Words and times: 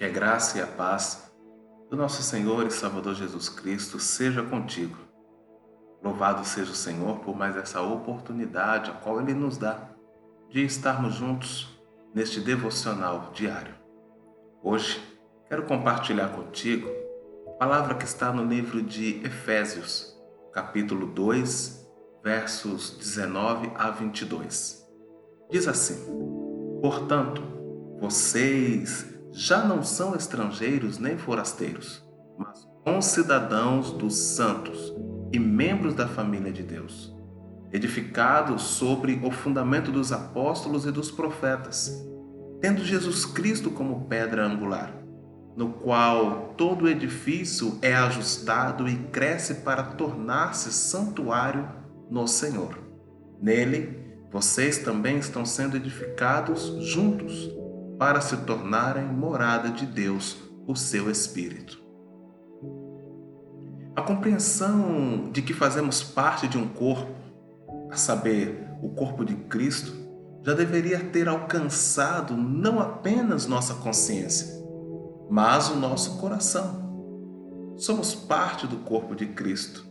Que 0.00 0.06
a 0.06 0.08
graça 0.08 0.56
e 0.56 0.62
a 0.62 0.66
paz 0.66 1.30
do 1.90 1.94
nosso 1.94 2.22
Senhor 2.22 2.66
e 2.66 2.70
Salvador 2.70 3.14
Jesus 3.14 3.50
Cristo 3.50 4.00
seja 4.00 4.42
contigo. 4.42 4.96
Louvado 6.02 6.42
seja 6.42 6.72
o 6.72 6.74
Senhor 6.74 7.18
por 7.18 7.36
mais 7.36 7.54
essa 7.54 7.82
oportunidade 7.82 8.90
a 8.90 8.94
qual 8.94 9.20
Ele 9.20 9.34
nos 9.34 9.58
dá 9.58 9.90
de 10.48 10.64
estarmos 10.64 11.16
juntos 11.16 11.78
neste 12.14 12.40
devocional 12.40 13.30
diário. 13.34 13.74
Hoje 14.62 15.02
quero 15.46 15.64
compartilhar 15.64 16.30
contigo 16.30 16.88
a 17.46 17.50
palavra 17.58 17.94
que 17.94 18.06
está 18.06 18.32
no 18.32 18.42
livro 18.42 18.82
de 18.82 19.22
Efésios, 19.22 20.18
capítulo 20.50 21.08
2, 21.08 21.92
versos 22.24 22.96
19 22.96 23.70
a 23.74 23.90
22. 23.90 24.82
Diz 25.50 25.68
assim: 25.68 26.80
Portanto, 26.80 27.42
vocês 28.00 29.19
já 29.32 29.64
não 29.64 29.82
são 29.82 30.14
estrangeiros 30.14 30.98
nem 30.98 31.16
forasteiros, 31.16 32.04
mas 32.38 32.66
concidadãos 32.84 33.92
dos 33.92 34.14
santos 34.14 34.94
e 35.32 35.38
membros 35.38 35.94
da 35.94 36.08
família 36.08 36.52
de 36.52 36.62
Deus, 36.62 37.14
edificados 37.72 38.62
sobre 38.62 39.20
o 39.22 39.30
fundamento 39.30 39.92
dos 39.92 40.12
apóstolos 40.12 40.86
e 40.86 40.90
dos 40.90 41.10
profetas, 41.10 42.04
tendo 42.60 42.84
Jesus 42.84 43.24
Cristo 43.24 43.70
como 43.70 44.06
pedra 44.06 44.44
angular, 44.44 44.92
no 45.56 45.72
qual 45.74 46.54
todo 46.56 46.88
edifício 46.88 47.78
é 47.82 47.94
ajustado 47.94 48.88
e 48.88 48.96
cresce 48.96 49.56
para 49.56 49.82
tornar-se 49.82 50.72
santuário 50.72 51.68
no 52.10 52.26
Senhor. 52.26 52.78
Nele, 53.40 53.98
vocês 54.32 54.78
também 54.78 55.18
estão 55.18 55.44
sendo 55.44 55.76
edificados 55.76 56.76
juntos 56.80 57.59
para 58.00 58.22
se 58.22 58.34
tornarem 58.38 59.04
morada 59.04 59.68
de 59.68 59.84
Deus, 59.84 60.38
o 60.66 60.74
seu 60.74 61.10
Espírito. 61.10 61.78
A 63.94 64.00
compreensão 64.00 65.28
de 65.30 65.42
que 65.42 65.52
fazemos 65.52 66.02
parte 66.02 66.48
de 66.48 66.56
um 66.56 66.66
corpo, 66.66 67.12
a 67.90 67.96
saber, 67.96 68.70
o 68.80 68.88
corpo 68.88 69.22
de 69.22 69.34
Cristo, 69.34 69.92
já 70.42 70.54
deveria 70.54 70.98
ter 70.98 71.28
alcançado 71.28 72.34
não 72.34 72.80
apenas 72.80 73.46
nossa 73.46 73.74
consciência, 73.74 74.48
mas 75.30 75.68
o 75.68 75.76
nosso 75.76 76.16
coração. 76.16 77.74
Somos 77.76 78.14
parte 78.14 78.66
do 78.66 78.78
corpo 78.78 79.14
de 79.14 79.26
Cristo. 79.26 79.86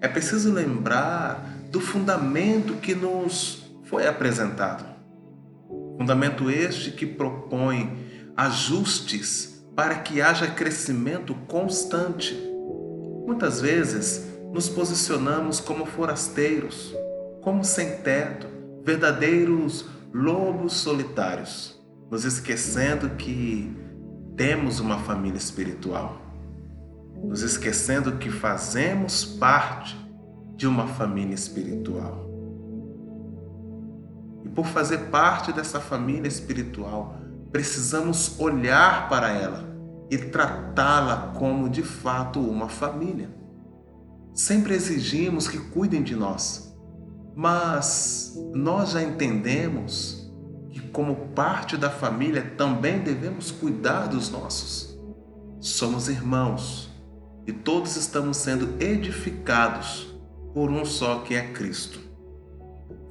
É 0.00 0.08
preciso 0.08 0.52
lembrar 0.52 1.48
do 1.70 1.80
fundamento 1.80 2.74
que 2.74 2.96
nos 2.96 3.64
foi 3.84 4.08
apresentado. 4.08 4.93
Fundamento 5.96 6.50
este 6.50 6.90
que 6.90 7.06
propõe 7.06 8.32
ajustes 8.36 9.64
para 9.76 9.96
que 9.96 10.20
haja 10.20 10.48
crescimento 10.48 11.34
constante. 11.46 12.34
Muitas 13.26 13.60
vezes 13.60 14.26
nos 14.52 14.68
posicionamos 14.68 15.60
como 15.60 15.86
forasteiros, 15.86 16.94
como 17.42 17.64
sem 17.64 17.98
teto, 17.98 18.46
verdadeiros 18.84 19.86
lobos 20.12 20.74
solitários, 20.74 21.80
nos 22.10 22.24
esquecendo 22.24 23.10
que 23.10 23.74
temos 24.36 24.80
uma 24.80 24.98
família 24.98 25.38
espiritual, 25.38 26.20
nos 27.22 27.42
esquecendo 27.42 28.18
que 28.18 28.30
fazemos 28.30 29.24
parte 29.24 29.96
de 30.56 30.66
uma 30.66 30.86
família 30.86 31.34
espiritual 31.34 32.23
por 34.54 34.66
fazer 34.66 35.10
parte 35.10 35.52
dessa 35.52 35.80
família 35.80 36.28
espiritual, 36.28 37.16
precisamos 37.50 38.38
olhar 38.38 39.08
para 39.08 39.30
ela 39.30 39.74
e 40.10 40.18
tratá-la 40.18 41.32
como 41.36 41.68
de 41.68 41.82
fato 41.82 42.40
uma 42.40 42.68
família. 42.68 43.34
Sempre 44.32 44.74
exigimos 44.74 45.48
que 45.48 45.58
cuidem 45.58 46.02
de 46.02 46.14
nós, 46.14 46.76
mas 47.34 48.34
nós 48.54 48.90
já 48.90 49.02
entendemos 49.02 50.32
que, 50.70 50.80
como 50.80 51.28
parte 51.34 51.76
da 51.76 51.90
família, 51.90 52.54
também 52.56 53.00
devemos 53.00 53.50
cuidar 53.50 54.08
dos 54.08 54.30
nossos. 54.30 54.98
Somos 55.60 56.08
irmãos 56.08 56.90
e 57.46 57.52
todos 57.52 57.96
estamos 57.96 58.36
sendo 58.36 58.82
edificados 58.82 60.14
por 60.52 60.70
um 60.70 60.84
só 60.84 61.20
que 61.20 61.34
é 61.34 61.52
Cristo. 61.52 62.00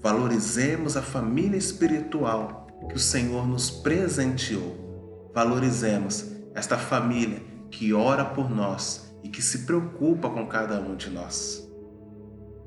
Valorizemos 0.04 0.98
a 0.98 1.02
família 1.02 1.56
espiritual 1.56 2.68
que 2.90 2.96
o 2.96 3.00
Senhor 3.00 3.48
nos 3.48 3.72
presenteou. 3.72 5.32
Valorizemos 5.34 6.30
esta 6.54 6.78
família 6.78 7.42
que 7.72 7.94
ora 7.94 8.26
por 8.26 8.50
nós 8.50 9.16
e 9.24 9.30
que 9.30 9.42
se 9.42 9.60
preocupa 9.60 10.30
com 10.30 10.46
cada 10.46 10.78
um 10.82 10.98
de 10.98 11.10
nós. 11.10 11.66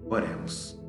Oremos. 0.08 0.80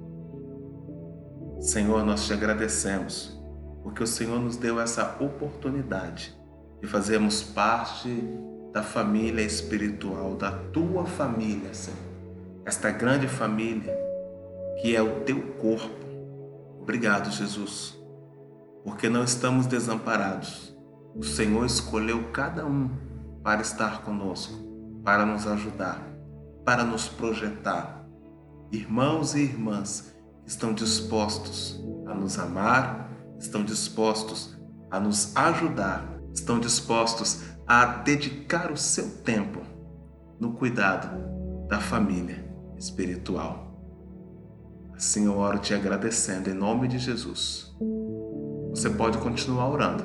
Senhor, 1.60 2.06
nós 2.06 2.26
te 2.26 2.32
agradecemos 2.32 3.38
porque 3.84 4.02
o 4.02 4.08
Senhor 4.08 4.40
nos 4.40 4.56
deu 4.56 4.80
essa 4.80 5.18
oportunidade 5.20 6.34
de 6.82 6.88
fazermos 6.88 7.44
parte 7.44 8.24
da 8.72 8.84
família 8.84 9.42
espiritual, 9.42 10.36
da 10.36 10.52
tua 10.52 11.06
família, 11.06 11.74
Senhor. 11.74 12.00
Esta 12.66 12.90
grande 12.90 13.28
família 13.28 13.94
que 14.82 14.96
é 14.96 15.02
o 15.02 15.22
teu 15.26 15.42
corpo 15.54 16.07
Obrigado, 16.88 17.30
Jesus, 17.30 18.02
porque 18.86 19.10
não 19.10 19.22
estamos 19.22 19.68
desamparados. 19.68 20.74
O 21.14 21.22
Senhor 21.22 21.66
escolheu 21.66 22.32
cada 22.32 22.66
um 22.66 22.90
para 23.44 23.60
estar 23.60 24.04
conosco, 24.04 24.54
para 25.04 25.26
nos 25.26 25.46
ajudar, 25.46 26.02
para 26.64 26.86
nos 26.86 27.10
projetar. 27.10 28.08
Irmãos 28.72 29.36
e 29.36 29.42
irmãs 29.42 30.16
estão 30.46 30.74
dispostos 30.74 31.78
a 32.08 32.14
nos 32.14 32.40
amar, 32.40 33.12
estão 33.38 33.66
dispostos 33.66 34.58
a 34.90 34.98
nos 34.98 35.36
ajudar, 35.36 36.22
estão 36.34 36.58
dispostos 36.58 37.44
a 37.68 37.84
dedicar 37.84 38.72
o 38.72 38.78
seu 38.78 39.10
tempo 39.26 39.60
no 40.40 40.54
cuidado 40.54 41.10
da 41.68 41.82
família 41.82 42.50
espiritual. 42.78 43.77
Assim 44.98 45.28
eu 45.28 45.38
oro 45.38 45.60
te 45.60 45.76
agradecendo 45.76 46.50
em 46.50 46.56
nome 46.56 46.88
de 46.88 46.98
Jesus. 46.98 47.72
Você 48.72 48.90
pode 48.90 49.20
continuar 49.20 49.70
orando. 49.70 50.04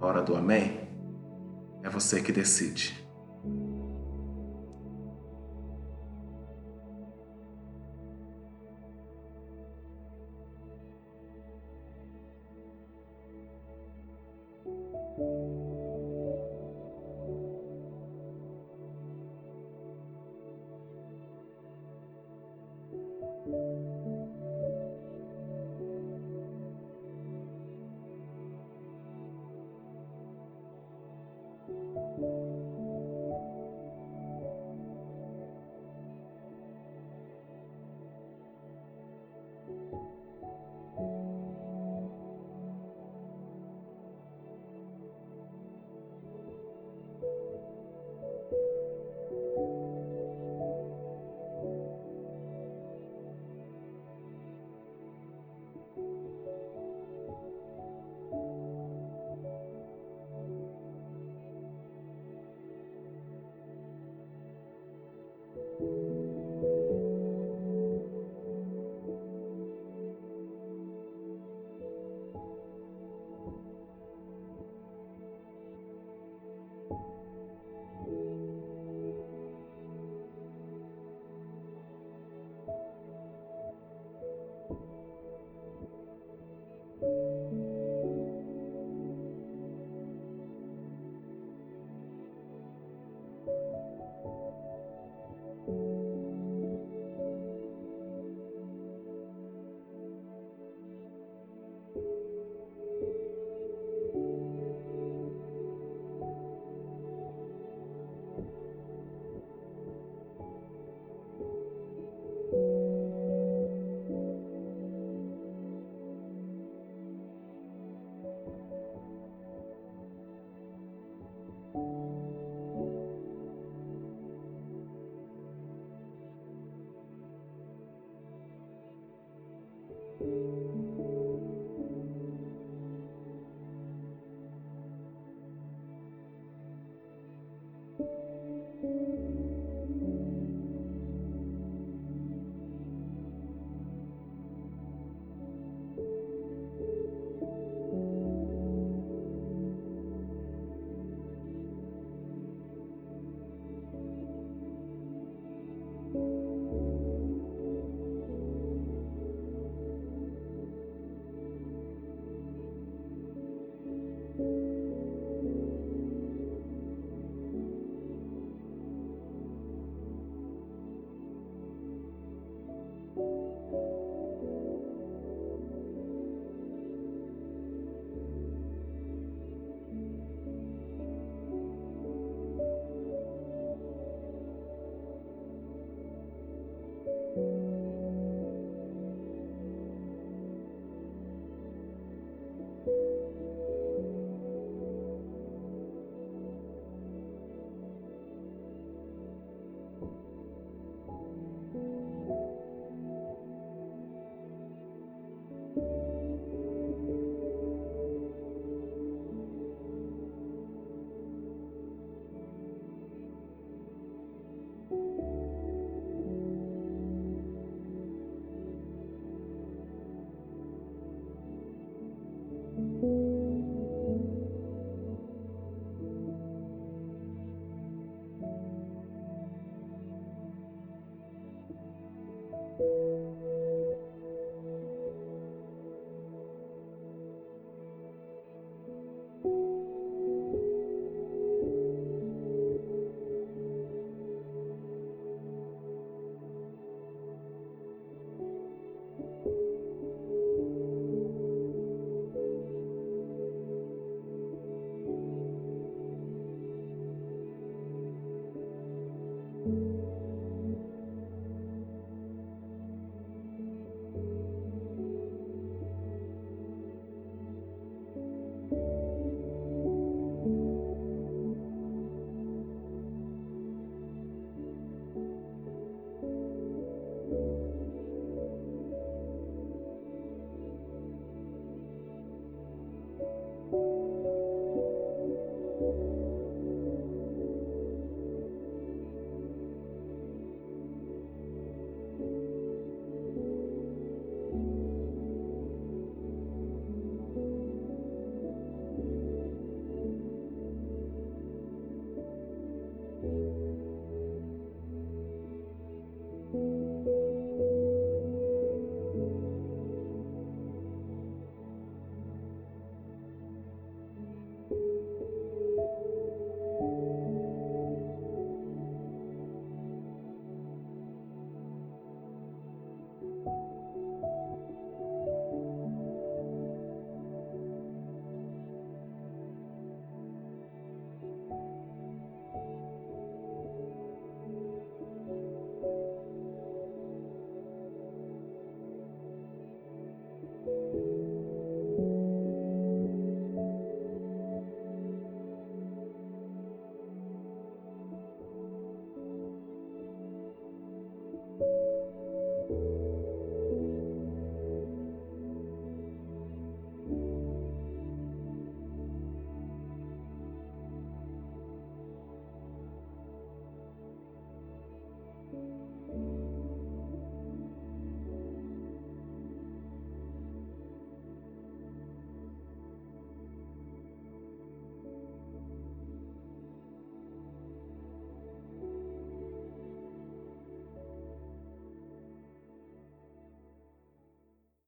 A 0.00 0.06
hora 0.06 0.22
do 0.22 0.34
Amém 0.34 0.90
é 1.84 1.88
você 1.88 2.20
que 2.20 2.32
decide. 2.32 3.05